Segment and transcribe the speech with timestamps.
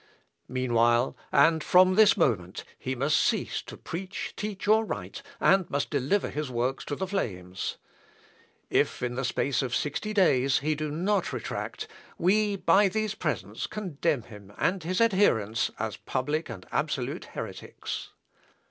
[0.47, 5.91] Meanwhile, and from this moment, he must cease to preach, teach, or write, and must
[5.91, 7.77] deliver his works to the flames.
[8.71, 11.87] If, in the space of sixty days, he do not retract,
[12.17, 18.09] we, by these presents, condemn him and his adherents as public and absolute heretics."